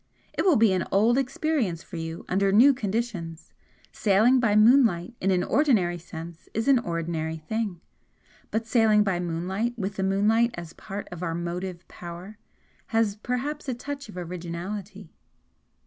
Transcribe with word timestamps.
"It 0.33 0.45
will 0.45 0.55
be 0.55 0.73
an 0.73 0.87
old 0.91 1.15
experience 1.19 1.83
for 1.83 1.97
you 1.97 2.25
under 2.27 2.51
new 2.51 2.73
conditions. 2.73 3.53
Sailing 3.91 4.39
by 4.39 4.55
moonlight 4.55 5.13
in 5.21 5.29
an 5.29 5.43
ordinary 5.43 5.99
sense 5.99 6.49
is 6.55 6.67
an 6.67 6.79
ordinary 6.79 7.37
thing, 7.37 7.81
but 8.49 8.65
sailing 8.65 9.03
by 9.03 9.19
moonlight 9.19 9.77
with 9.77 9.97
the 9.97 10.03
moonlight 10.03 10.55
as 10.55 10.73
part 10.73 11.07
of 11.11 11.21
our 11.21 11.35
motive 11.35 11.87
power 11.87 12.39
has 12.87 13.15
perhaps 13.17 13.69
a 13.69 13.75
touch 13.75 14.09
of 14.09 14.17
originality." 14.17 15.13